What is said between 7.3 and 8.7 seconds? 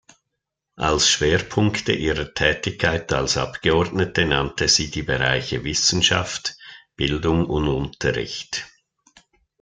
und Unterricht.